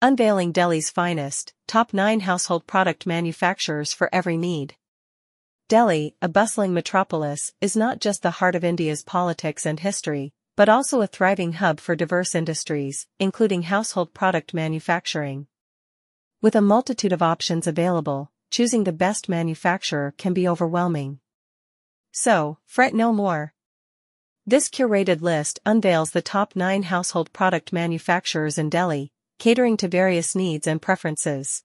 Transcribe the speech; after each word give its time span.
Unveiling 0.00 0.52
Delhi's 0.52 0.90
finest, 0.90 1.54
top 1.66 1.92
9 1.92 2.20
household 2.20 2.68
product 2.68 3.04
manufacturers 3.04 3.92
for 3.92 4.08
every 4.12 4.36
need. 4.36 4.76
Delhi, 5.68 6.14
a 6.22 6.28
bustling 6.28 6.72
metropolis, 6.72 7.52
is 7.60 7.76
not 7.76 7.98
just 7.98 8.22
the 8.22 8.30
heart 8.38 8.54
of 8.54 8.62
India's 8.62 9.02
politics 9.02 9.66
and 9.66 9.80
history, 9.80 10.32
but 10.54 10.68
also 10.68 11.00
a 11.00 11.08
thriving 11.08 11.54
hub 11.54 11.80
for 11.80 11.96
diverse 11.96 12.36
industries, 12.36 13.08
including 13.18 13.62
household 13.62 14.14
product 14.14 14.54
manufacturing. 14.54 15.48
With 16.40 16.54
a 16.54 16.60
multitude 16.60 17.12
of 17.12 17.20
options 17.20 17.66
available, 17.66 18.30
choosing 18.52 18.84
the 18.84 18.92
best 18.92 19.28
manufacturer 19.28 20.14
can 20.16 20.32
be 20.32 20.46
overwhelming. 20.46 21.18
So, 22.12 22.58
fret 22.66 22.94
no 22.94 23.12
more. 23.12 23.52
This 24.46 24.68
curated 24.68 25.22
list 25.22 25.58
unveils 25.66 26.12
the 26.12 26.22
top 26.22 26.54
9 26.54 26.84
household 26.84 27.32
product 27.32 27.72
manufacturers 27.72 28.58
in 28.58 28.70
Delhi, 28.70 29.10
catering 29.38 29.76
to 29.76 29.86
various 29.86 30.34
needs 30.34 30.66
and 30.66 30.82
preferences. 30.82 31.62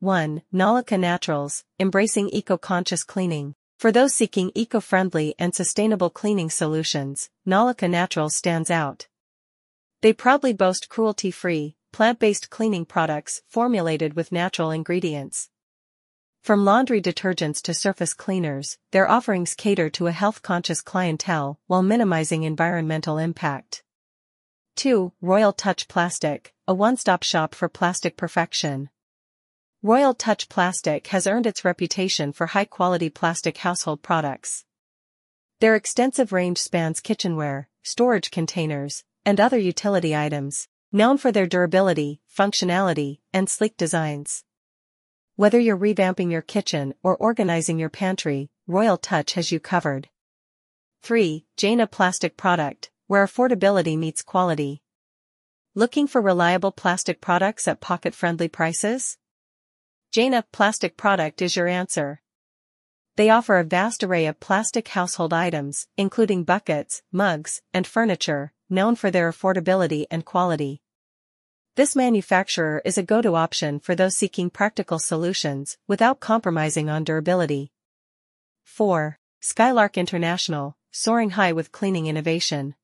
1. 0.00 0.42
Nalika 0.52 0.98
Naturals, 0.98 1.64
embracing 1.78 2.28
eco-conscious 2.30 3.04
cleaning. 3.04 3.54
For 3.78 3.92
those 3.92 4.14
seeking 4.14 4.50
eco-friendly 4.54 5.36
and 5.38 5.54
sustainable 5.54 6.10
cleaning 6.10 6.50
solutions, 6.50 7.30
Nalika 7.46 7.88
Naturals 7.88 8.34
stands 8.34 8.70
out. 8.70 9.06
They 10.00 10.12
proudly 10.12 10.52
boast 10.52 10.88
cruelty-free, 10.88 11.76
plant-based 11.92 12.50
cleaning 12.50 12.84
products 12.84 13.42
formulated 13.46 14.14
with 14.14 14.32
natural 14.32 14.72
ingredients. 14.72 15.50
From 16.42 16.64
laundry 16.64 17.00
detergents 17.00 17.62
to 17.62 17.74
surface 17.74 18.14
cleaners, 18.14 18.78
their 18.90 19.08
offerings 19.08 19.54
cater 19.54 19.88
to 19.90 20.08
a 20.08 20.12
health-conscious 20.12 20.80
clientele 20.80 21.60
while 21.68 21.82
minimizing 21.82 22.42
environmental 22.42 23.18
impact. 23.18 23.84
2. 24.76 25.12
Royal 25.20 25.52
Touch 25.52 25.86
Plastic, 25.86 26.54
a 26.66 26.72
one-stop 26.72 27.22
shop 27.22 27.54
for 27.54 27.68
plastic 27.68 28.16
perfection. 28.16 28.88
Royal 29.82 30.14
Touch 30.14 30.48
Plastic 30.48 31.08
has 31.08 31.26
earned 31.26 31.46
its 31.46 31.64
reputation 31.64 32.32
for 32.32 32.46
high-quality 32.46 33.10
plastic 33.10 33.58
household 33.58 34.02
products. 34.02 34.64
Their 35.60 35.76
extensive 35.76 36.32
range 36.32 36.58
spans 36.58 37.00
kitchenware, 37.00 37.68
storage 37.82 38.30
containers, 38.30 39.04
and 39.26 39.38
other 39.38 39.58
utility 39.58 40.16
items, 40.16 40.68
known 40.90 41.18
for 41.18 41.30
their 41.30 41.46
durability, 41.46 42.20
functionality, 42.34 43.20
and 43.32 43.50
sleek 43.50 43.76
designs. 43.76 44.44
Whether 45.36 45.60
you're 45.60 45.76
revamping 45.76 46.30
your 46.30 46.42
kitchen 46.42 46.94
or 47.02 47.16
organizing 47.16 47.78
your 47.78 47.90
pantry, 47.90 48.50
Royal 48.66 48.96
Touch 48.96 49.34
has 49.34 49.52
you 49.52 49.60
covered. 49.60 50.08
3. 51.02 51.44
Jaina 51.56 51.86
Plastic 51.86 52.36
Product, 52.36 52.91
where 53.12 53.26
affordability 53.26 53.98
meets 53.98 54.22
quality. 54.22 54.80
Looking 55.74 56.06
for 56.06 56.22
reliable 56.22 56.72
plastic 56.72 57.20
products 57.20 57.68
at 57.68 57.78
pocket-friendly 57.78 58.48
prices? 58.48 59.18
Jaina 60.12 60.46
Plastic 60.50 60.96
Product 60.96 61.42
is 61.42 61.54
your 61.54 61.68
answer. 61.68 62.22
They 63.16 63.28
offer 63.28 63.58
a 63.58 63.64
vast 63.64 64.02
array 64.02 64.24
of 64.24 64.40
plastic 64.40 64.88
household 64.88 65.34
items, 65.34 65.88
including 65.98 66.44
buckets, 66.44 67.02
mugs, 67.12 67.60
and 67.74 67.86
furniture, 67.86 68.54
known 68.70 68.94
for 68.96 69.10
their 69.10 69.30
affordability 69.30 70.06
and 70.10 70.24
quality. 70.24 70.80
This 71.76 71.94
manufacturer 71.94 72.80
is 72.82 72.96
a 72.96 73.02
go-to 73.02 73.34
option 73.34 73.78
for 73.78 73.94
those 73.94 74.16
seeking 74.16 74.48
practical 74.48 74.98
solutions 74.98 75.76
without 75.86 76.20
compromising 76.20 76.88
on 76.88 77.04
durability. 77.04 77.72
4. 78.64 79.18
Skylark 79.40 79.98
International, 79.98 80.78
soaring 80.92 81.32
high 81.32 81.52
with 81.52 81.72
cleaning 81.72 82.06
innovation. 82.06 82.74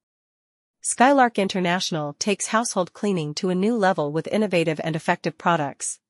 Skylark 0.90 1.38
International 1.38 2.14
takes 2.18 2.46
household 2.46 2.94
cleaning 2.94 3.34
to 3.34 3.50
a 3.50 3.54
new 3.54 3.76
level 3.76 4.10
with 4.10 4.26
innovative 4.28 4.80
and 4.82 4.96
effective 4.96 5.36
products. 5.36 6.00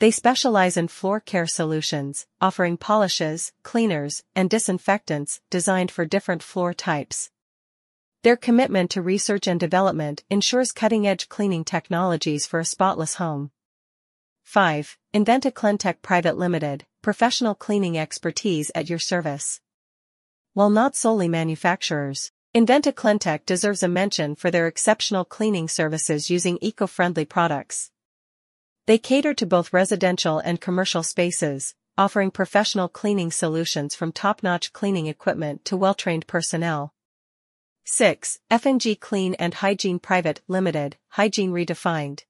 They 0.00 0.10
specialize 0.10 0.76
in 0.76 0.88
floor 0.88 1.20
care 1.20 1.46
solutions, 1.46 2.26
offering 2.40 2.76
polishes, 2.76 3.52
cleaners, 3.62 4.24
and 4.34 4.50
disinfectants 4.50 5.40
designed 5.48 5.92
for 5.92 6.04
different 6.04 6.42
floor 6.42 6.74
types. 6.74 7.30
Their 8.24 8.34
commitment 8.34 8.90
to 8.90 9.00
research 9.00 9.46
and 9.46 9.60
development 9.60 10.24
ensures 10.28 10.72
cutting-edge 10.72 11.28
cleaning 11.28 11.62
technologies 11.62 12.48
for 12.48 12.58
a 12.58 12.64
spotless 12.64 13.14
home. 13.14 13.52
5. 14.42 14.98
Inventa 15.14 15.52
Cleantech 15.52 16.02
Private 16.02 16.36
Limited, 16.36 16.84
professional 17.00 17.54
cleaning 17.54 17.96
expertise 17.96 18.72
at 18.74 18.90
your 18.90 18.98
service. 18.98 19.60
While 20.52 20.70
not 20.70 20.96
solely 20.96 21.28
manufacturers, 21.28 22.32
Inventa 22.56 22.92
Cleantech 22.92 23.44
deserves 23.46 23.82
a 23.82 23.88
mention 23.88 24.36
for 24.36 24.48
their 24.48 24.68
exceptional 24.68 25.24
cleaning 25.24 25.66
services 25.66 26.30
using 26.30 26.56
eco-friendly 26.60 27.24
products. 27.24 27.90
They 28.86 28.96
cater 28.96 29.34
to 29.34 29.44
both 29.44 29.72
residential 29.72 30.38
and 30.38 30.60
commercial 30.60 31.02
spaces, 31.02 31.74
offering 31.98 32.30
professional 32.30 32.86
cleaning 32.86 33.32
solutions 33.32 33.96
from 33.96 34.12
top-notch 34.12 34.72
cleaning 34.72 35.08
equipment 35.08 35.64
to 35.64 35.76
well-trained 35.76 36.28
personnel. 36.28 36.94
6. 37.86 38.38
FNG 38.48 39.00
Clean 39.00 39.34
and 39.34 39.54
Hygiene 39.54 39.98
Private 39.98 40.40
Limited, 40.46 40.96
Hygiene 41.08 41.50
Redefined. 41.50 42.20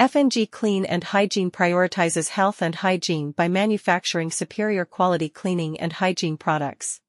FNG 0.00 0.50
Clean 0.50 0.86
and 0.86 1.04
Hygiene 1.04 1.50
prioritizes 1.50 2.30
health 2.30 2.62
and 2.62 2.76
hygiene 2.76 3.32
by 3.32 3.48
manufacturing 3.48 4.30
superior 4.30 4.86
quality 4.86 5.28
cleaning 5.28 5.78
and 5.78 5.92
hygiene 5.92 6.38
products. 6.38 7.02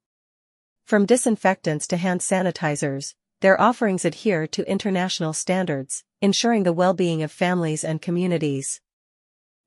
From 0.88 1.06
disinfectants 1.06 1.86
to 1.88 1.98
hand 1.98 2.22
sanitizers, 2.22 3.14
their 3.42 3.60
offerings 3.60 4.06
adhere 4.06 4.48
to 4.48 4.72
international 4.72 5.34
standards, 5.34 6.06
ensuring 6.22 6.64
the 6.64 6.72
well-being 6.72 7.22
of 7.22 7.30
families 7.30 7.84
and 7.84 8.02
communities. 8.02 8.80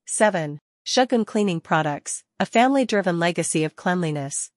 7. 0.07 0.61
Shogun 0.83 1.27
Cleaning 1.27 1.61
Products, 1.61 2.25
a 2.39 2.47
family-driven 2.47 3.19
legacy 3.19 3.65
of 3.65 3.77
cleanliness. 3.77 4.51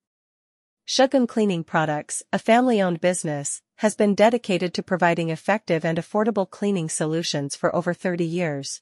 Shogun 0.86 1.28
Cleaning 1.28 1.66
Products, 1.66 2.24
a 2.32 2.40
family-owned 2.40 3.02
business, 3.02 3.62
has 3.80 3.98
been 3.98 4.16
dedicated 4.16 4.74
to 4.74 4.82
providing 4.82 5.32
effective 5.32 5.84
and 5.84 5.98
affordable 5.98 6.50
cleaning 6.50 6.88
solutions 6.88 7.58
for 7.58 7.76
over 7.76 7.94
30 7.94 8.24
years. 8.24 8.82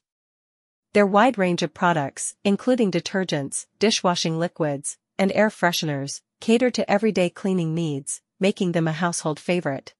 Their 0.92 1.04
wide 1.04 1.36
range 1.36 1.64
of 1.64 1.74
products, 1.74 2.36
including 2.44 2.92
detergents, 2.92 3.66
dishwashing 3.80 4.38
liquids, 4.38 4.98
and 5.18 5.32
air 5.32 5.48
fresheners, 5.48 6.20
cater 6.42 6.72
to 6.72 6.90
everyday 6.90 7.30
cleaning 7.30 7.72
needs, 7.72 8.20
making 8.40 8.72
them 8.72 8.88
a 8.88 8.98
household 9.04 9.38
favorite. 9.38 9.94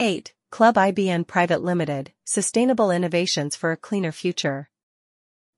8. 0.00 0.34
Club 0.50 0.74
IBN 0.74 1.28
Private 1.28 1.62
Limited, 1.62 2.12
Sustainable 2.24 2.90
Innovations 2.90 3.54
for 3.54 3.70
a 3.70 3.76
Cleaner 3.76 4.10
Future. 4.10 4.68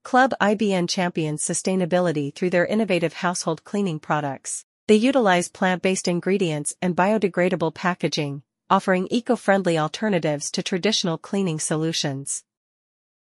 Club 0.02 0.34
IBN 0.38 0.86
champions 0.86 1.42
sustainability 1.42 2.34
through 2.34 2.50
their 2.50 2.66
innovative 2.66 3.14
household 3.14 3.64
cleaning 3.64 3.98
products. 3.98 4.66
They 4.86 4.96
utilize 4.96 5.48
plant-based 5.48 6.08
ingredients 6.08 6.76
and 6.82 6.94
biodegradable 6.94 7.72
packaging, 7.72 8.42
offering 8.68 9.08
eco-friendly 9.10 9.78
alternatives 9.78 10.50
to 10.50 10.62
traditional 10.62 11.16
cleaning 11.16 11.58
solutions. 11.58 12.44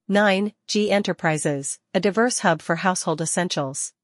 9. 0.06 0.52
G 0.66 0.90
Enterprises, 0.90 1.78
a 1.94 2.00
diverse 2.00 2.40
hub 2.40 2.60
for 2.60 2.76
household 2.76 3.22
essentials. 3.22 3.94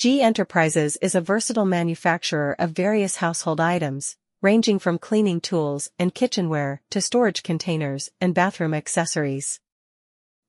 G 0.00 0.22
Enterprises 0.22 0.96
is 1.02 1.14
a 1.14 1.20
versatile 1.20 1.66
manufacturer 1.66 2.56
of 2.58 2.70
various 2.70 3.16
household 3.16 3.60
items, 3.60 4.16
ranging 4.40 4.78
from 4.78 4.96
cleaning 4.96 5.42
tools 5.42 5.90
and 5.98 6.14
kitchenware 6.14 6.80
to 6.88 7.02
storage 7.02 7.42
containers 7.42 8.08
and 8.18 8.34
bathroom 8.34 8.72
accessories. 8.72 9.60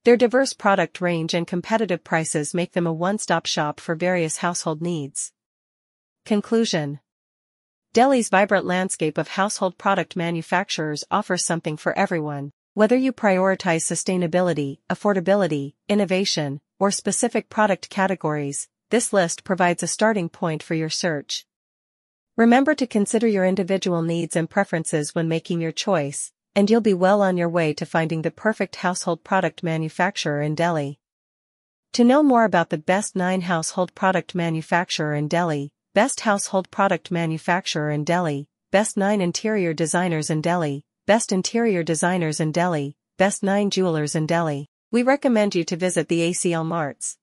Their 0.06 0.16
diverse 0.16 0.54
product 0.54 1.02
range 1.02 1.34
and 1.34 1.46
competitive 1.46 2.02
prices 2.02 2.54
make 2.54 2.72
them 2.72 2.88
a 2.88 2.94
one-stop 2.94 3.46
shop 3.46 3.82
for 3.82 3.94
various 3.94 4.38
household 4.38 4.82
needs. 4.82 5.34
Conclusion 6.26 7.02
Delhi's 7.92 8.30
vibrant 8.30 8.66
landscape 8.66 9.18
of 9.18 9.28
household 9.28 9.78
product 9.78 10.16
manufacturers 10.16 11.04
offers 11.12 11.44
something 11.44 11.76
for 11.76 11.92
everyone. 12.00 12.54
Whether 12.74 12.96
you 12.96 13.12
prioritize 13.12 13.84
sustainability, 13.84 14.78
affordability, 14.90 15.74
innovation, 15.90 16.62
or 16.80 16.90
specific 16.90 17.50
product 17.50 17.90
categories, 17.90 18.70
this 18.92 19.14
list 19.14 19.44
provides 19.44 19.82
a 19.82 19.88
starting 19.88 20.30
point 20.30 20.62
for 20.62 20.76
your 20.76 20.90
search. 20.90 21.46
Remember 22.38 22.76
to 22.76 22.86
consider 22.86 23.26
your 23.26 23.46
individual 23.46 24.02
needs 24.02 24.36
and 24.36 24.50
preferences 24.50 25.16
when 25.16 25.28
making 25.28 25.62
your 25.62 25.72
choice, 25.72 26.32
and 26.56 26.70
you'll 26.70 26.82
be 26.82 26.94
well 26.94 27.22
on 27.22 27.38
your 27.38 27.50
way 27.50 27.74
to 27.74 27.86
finding 27.86 28.22
the 28.22 28.32
perfect 28.32 28.76
household 28.78 29.24
product 29.24 29.64
manufacturer 29.64 30.42
in 30.42 30.56
Delhi. 30.56 31.00
To 31.94 32.04
know 32.04 32.22
more 32.22 32.44
about 32.44 32.70
the 32.70 32.78
best 32.78 33.16
9 33.16 33.42
household 33.42 33.96
product 33.96 34.36
manufacturer 34.36 35.16
in 35.16 35.30
Delhi, 35.30 35.72
Best 35.94 36.22
Household 36.22 36.72
Product 36.72 37.12
Manufacturer 37.12 37.92
in 37.92 38.06
Delhi, 38.06 38.48
Best 38.72 38.96
9 38.96 39.20
Interior 39.20 39.74
Designers 39.74 40.30
in 40.30 40.42
Delhi, 40.42 40.86
Best 41.06 41.34
Interior 41.34 41.84
Designers 41.84 42.40
in 42.40 42.54
Delhi, 42.54 42.96
Best 43.18 43.44
9 43.44 43.70
Jewelers 43.72 44.16
in 44.16 44.26
Delhi. 44.26 44.70
We 44.90 45.04
recommend 45.04 45.54
you 45.54 45.66
to 45.66 45.76
visit 45.76 46.08
the 46.08 46.30
ACL 46.30 46.66
Marts. 46.66 47.18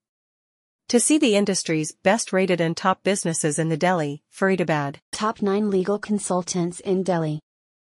To 0.89 0.99
see 0.99 1.19
the 1.19 1.35
industry's 1.35 1.91
best 2.03 2.33
rated 2.33 2.59
and 2.59 2.75
top 2.75 3.03
businesses 3.03 3.59
in 3.59 3.69
the 3.69 3.77
Delhi, 3.77 4.23
Faridabad. 4.35 4.95
Top 5.11 5.41
9 5.41 5.69
legal 5.69 5.99
consultants 5.99 6.79
in 6.79 7.03
Delhi. 7.03 7.39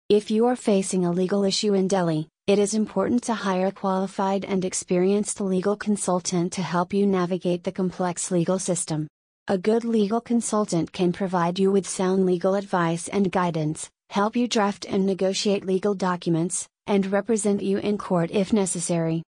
If 0.09 0.31
you 0.31 0.47
are 0.47 0.55
facing 0.55 1.05
a 1.05 1.11
legal 1.11 1.43
issue 1.43 1.75
in 1.75 1.89
Delhi, 1.89 2.29
It 2.47 2.59
is 2.59 2.75
important 2.75 3.23
to 3.25 3.33
hire 3.33 3.69
a 3.69 3.73
qualified 3.73 4.45
and 4.45 4.67
experienced 4.67 5.41
legal 5.41 5.77
consultant 5.77 6.53
to 6.53 6.63
help 6.63 6.93
you 6.93 7.07
navigate 7.07 7.65
the 7.65 7.73
complex 7.73 8.31
legal 8.31 8.59
system. 8.59 9.09
A 9.49 9.57
good 9.57 9.83
legal 9.83 10.21
consultant 10.21 10.93
can 10.93 11.11
provide 11.11 11.59
you 11.59 11.73
with 11.73 11.89
sound 11.89 12.27
legal 12.27 12.55
advice 12.55 13.09
and 13.09 13.33
guidance, 13.33 13.89
help 14.11 14.37
you 14.37 14.47
draft 14.47 14.85
and 14.85 15.07
negotiate 15.07 15.65
legal 15.65 15.95
documents, 15.95 16.69
and 16.87 17.11
represent 17.11 17.63
you 17.63 17.79
in 17.79 17.97
court 17.97 18.31
if 18.31 18.53
necessary. 18.53 19.23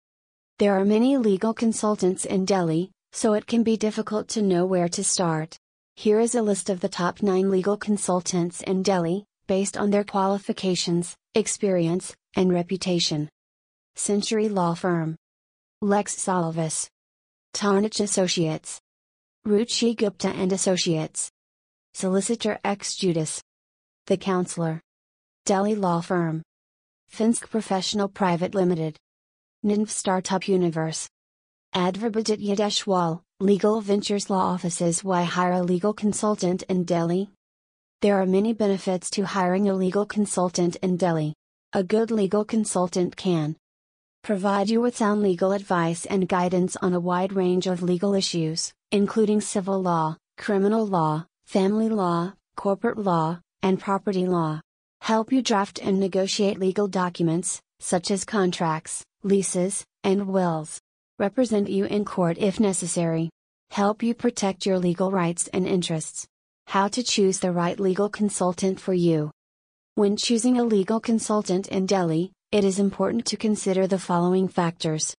There 0.58 0.74
are 0.74 0.86
many 0.86 1.18
legal 1.18 1.54
consultants 1.54 2.26
in 2.26 2.46
Delhi, 2.46 2.90
so 3.14 3.34
it 3.34 3.46
can 3.46 3.64
be 3.64 3.78
difficult 3.78 4.28
to 4.28 4.42
know 4.42 4.66
where 4.66 4.90
to 4.90 5.04
start. 5.04 5.56
Here 5.96 6.20
is 6.20 6.34
a 6.34 6.42
list 6.42 6.72
of 6.72 6.80
the 6.80 6.90
top 6.90 7.22
9 7.22 7.50
legal 7.52 7.78
consultants 7.78 8.62
in 8.64 8.82
Delhi, 8.82 9.24
based 9.46 9.78
on 9.78 9.92
their 9.92 10.04
qualifications, 10.04 11.16
experience, 11.36 12.16
and 12.36 12.52
reputation. 12.52 13.30
Century 13.96 14.50
Law 14.50 14.74
Firm. 14.74 15.16
Lex 15.82 16.16
Salvis. 16.16 16.88
Tarnich 17.54 18.02
Associates. 18.02 18.82
Ruchi 19.48 19.96
Gupta 19.96 20.30
and 20.30 20.52
Associates. 20.52 21.30
Solicitor 21.94 22.60
ex 22.64 22.96
Judas 22.96 23.44
The 24.08 24.18
Counselor. 24.18 24.82
Delhi 25.46 25.76
Law 25.76 26.02
Firm. 26.02 26.42
Finsk 27.14 27.48
Professional 27.52 28.08
Private 28.08 28.56
Limited. 28.56 28.98
NINV 29.64 29.90
Startup 29.90 30.48
Universe. 30.48 31.08
Advarbudget 31.74 32.40
Yadeshwal, 32.40 33.22
Legal 33.40 33.82
Ventures 33.82 34.30
Law 34.30 34.54
Offices 34.54 35.04
Why 35.04 35.24
hire 35.24 35.54
a 35.54 35.64
legal 35.64 35.92
consultant 35.92 36.62
in 36.70 36.84
Delhi? 36.84 37.32
There 38.02 38.22
are 38.22 38.28
many 38.28 38.54
benefits 38.54 39.10
to 39.12 39.26
hiring 39.26 39.68
a 39.68 39.74
legal 39.74 40.06
consultant 40.06 40.76
in 40.84 40.98
Delhi. 40.98 41.34
A 41.74 41.84
good 41.84 42.12
legal 42.12 42.46
consultant 42.46 43.16
can 43.16 43.56
provide 44.24 44.70
you 44.70 44.82
with 44.82 44.98
sound 44.98 45.24
legal 45.24 45.52
advice 45.52 46.06
and 46.06 46.30
guidance 46.30 46.76
on 46.76 46.94
a 46.94 47.00
wide 47.00 47.34
range 47.34 47.66
of 47.66 47.82
legal 47.82 48.14
issues, 48.14 48.72
including 48.92 49.42
civil 49.42 49.82
law, 49.82 50.16
criminal 50.38 50.86
law, 50.86 51.26
family 51.48 51.90
law, 51.90 52.34
corporate 52.56 53.00
law, 53.00 53.40
and 53.64 53.80
property 53.80 54.28
law. 54.28 54.62
Help 55.02 55.34
you 55.34 55.42
draft 55.42 55.80
and 55.82 56.00
negotiate 56.00 56.60
legal 56.60 56.88
documents, 56.88 57.64
such 57.80 58.12
as 58.12 58.26
contracts, 58.26 59.04
leases, 59.24 59.84
and 60.04 60.28
wills. 60.28 60.80
Represent 61.20 61.70
you 61.70 61.86
in 61.86 62.06
court 62.06 62.38
if 62.40 62.60
necessary. 62.60 63.30
Help 63.70 64.02
you 64.02 64.16
protect 64.16 64.66
your 64.66 64.80
legal 64.80 65.12
rights 65.12 65.48
and 65.54 65.68
interests. 65.68 66.26
How 66.66 66.88
to 66.88 67.04
choose 67.04 67.40
the 67.40 67.52
right 67.52 67.80
legal 67.80 68.10
consultant 68.10 68.80
for 68.80 68.94
you. 68.94 69.30
When 69.94 70.18
choosing 70.18 70.58
a 70.58 70.64
legal 70.64 71.00
consultant 71.00 71.68
in 71.68 71.86
Delhi, 71.86 72.32
it 72.52 72.64
is 72.64 72.80
important 72.80 73.28
to 73.28 73.38
consider 73.38 73.86
the 73.86 74.00
following 74.00 74.48
factors. 74.48 75.14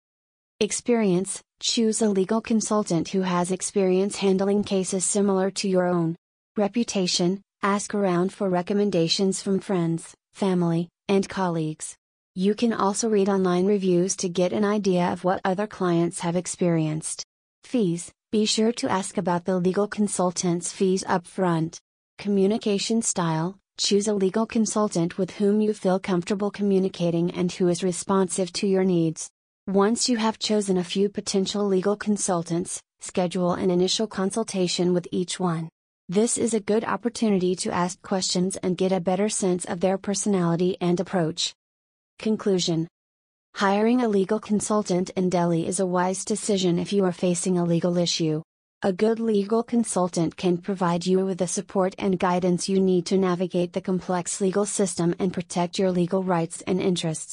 Experience 0.58 1.41
Choose 1.61 2.02
a 2.02 2.08
legal 2.08 2.41
consultant 2.41 3.08
who 3.08 3.23
has 3.23 3.52
experience 3.52 4.17
handling 4.17 4.64
cases 4.64 5.05
similar 5.05 5.50
to 5.52 5.69
your 5.69 5.87
own. 5.87 6.17
Reputation 6.56 7.41
Ask 7.62 7.94
around 7.94 8.32
for 8.32 8.50
recommendations 8.50 9.41
from 9.41 9.61
friends, 9.61 10.12
family, 10.32 10.88
and 11.08 11.26
colleagues. 11.29 11.96
You 12.36 12.56
can 12.56 12.72
also 12.72 13.08
read 13.08 13.28
online 13.28 13.64
reviews 13.64 14.16
to 14.16 14.28
get 14.28 14.52
an 14.52 14.64
idea 14.64 15.06
of 15.12 15.22
what 15.22 15.40
other 15.44 15.69
clients 15.69 16.19
have 16.19 16.34
experienced. 16.34 17.22
Fees 17.62 18.10
Be 18.32 18.44
sure 18.44 18.72
to 18.72 18.90
ask 18.90 19.16
about 19.19 19.44
the 19.44 19.56
legal 19.56 19.86
consultant's 19.86 20.72
fees 20.72 21.04
upfront. 21.04 21.78
Communication 22.19 23.02
style 23.02 23.56
Choose 23.78 24.08
a 24.08 24.14
legal 24.14 24.46
consultant 24.46 25.16
with 25.16 25.31
whom 25.31 25.60
you 25.60 25.72
feel 25.72 26.00
comfortable 26.00 26.50
communicating 26.50 27.31
and 27.31 27.52
who 27.52 27.69
is 27.69 27.84
responsive 27.84 28.52
to 28.54 28.66
your 28.66 28.82
needs. 28.82 29.31
Once 29.69 30.08
you 30.08 30.16
have 30.16 30.40
chosen 30.40 30.76
a 30.76 30.82
few 30.82 31.08
potential 31.08 31.64
legal 31.64 31.96
consultants, 31.96 32.81
schedule 32.98 33.52
an 33.52 33.70
initial 33.70 34.08
consultation 34.08 34.92
with 34.92 35.06
each 35.12 35.38
one. 35.38 35.69
This 36.08 36.36
is 36.36 36.52
a 36.52 36.58
good 36.58 36.84
opportunity 36.84 37.54
to 37.54 37.70
ask 37.70 38.02
questions 38.02 38.56
and 38.56 38.76
get 38.76 38.90
a 38.90 38.98
better 38.98 39.28
sense 39.28 39.64
of 39.64 39.78
their 39.78 39.98
personality 39.98 40.76
and 40.81 40.98
approach. 40.98 41.54
Conclusion 42.19 42.87
Hiring 43.56 44.02
a 44.02 44.08
legal 44.08 44.38
consultant 44.38 45.11
in 45.16 45.28
Delhi 45.31 45.66
is 45.66 45.81
a 45.81 45.87
wise 45.87 46.25
decision 46.25 46.78
if 46.78 46.93
you 46.93 47.05
are 47.05 47.12
facing 47.12 47.58
a 47.58 47.64
legal 47.64 47.96
issue. 47.99 48.43
A 48.82 48.93
good 48.93 49.19
legal 49.19 49.62
consultant 49.62 50.37
can 50.37 50.58
provide 50.58 51.06
you 51.06 51.25
with 51.25 51.38
the 51.38 51.46
support 51.46 51.94
and 51.99 52.19
guidance 52.19 52.69
you 52.69 52.81
need 52.81 53.06
to 53.06 53.16
navigate 53.16 53.72
the 53.72 53.81
complex 53.81 54.40
legal 54.40 54.66
system 54.66 55.14
and 55.19 55.32
protect 55.32 55.78
your 55.78 55.90
legal 55.90 56.22
rights 56.22 56.62
and 56.66 56.81
interests. 56.81 57.32